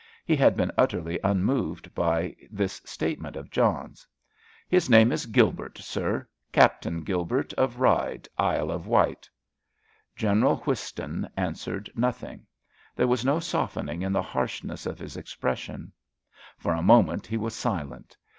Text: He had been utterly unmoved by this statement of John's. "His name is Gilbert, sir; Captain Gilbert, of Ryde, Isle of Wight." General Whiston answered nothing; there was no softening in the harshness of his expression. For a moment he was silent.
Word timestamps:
He 0.25 0.35
had 0.35 0.57
been 0.57 0.71
utterly 0.79 1.19
unmoved 1.23 1.93
by 1.93 2.35
this 2.49 2.81
statement 2.83 3.35
of 3.35 3.51
John's. 3.51 4.07
"His 4.67 4.89
name 4.89 5.11
is 5.11 5.27
Gilbert, 5.27 5.77
sir; 5.77 6.27
Captain 6.51 7.03
Gilbert, 7.03 7.53
of 7.53 7.79
Ryde, 7.79 8.27
Isle 8.35 8.71
of 8.71 8.87
Wight." 8.87 9.29
General 10.15 10.57
Whiston 10.61 11.29
answered 11.37 11.91
nothing; 11.93 12.47
there 12.95 13.07
was 13.07 13.23
no 13.23 13.39
softening 13.39 14.01
in 14.01 14.11
the 14.11 14.23
harshness 14.23 14.87
of 14.87 14.97
his 14.97 15.15
expression. 15.15 15.91
For 16.57 16.73
a 16.73 16.81
moment 16.81 17.27
he 17.27 17.37
was 17.37 17.53
silent. 17.53 18.17